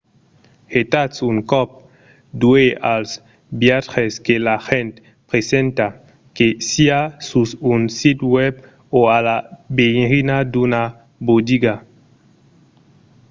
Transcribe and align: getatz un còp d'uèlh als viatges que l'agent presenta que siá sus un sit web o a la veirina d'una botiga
getatz 0.73 1.17
un 1.29 1.37
còp 1.51 1.69
d'uèlh 2.39 2.79
als 2.95 3.11
viatges 3.61 4.13
que 4.25 4.35
l'agent 4.45 4.93
presenta 5.29 5.87
que 6.35 6.47
siá 6.69 7.01
sus 7.29 7.49
un 7.73 7.81
sit 7.97 8.19
web 8.35 8.55
o 8.97 8.99
a 9.17 9.19
la 9.27 9.37
veirina 9.77 10.37
d'una 10.53 10.83
botiga 11.27 11.75